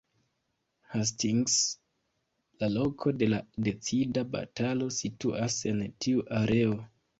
Hastings, 0.93 1.57
la 2.63 2.71
loko 2.77 3.13
de 3.19 3.29
la 3.35 3.43
decida 3.69 4.25
batalo 4.33 4.91
situas 4.99 5.61
en 5.75 5.87
tiu 6.09 6.27
areo. 6.43 6.77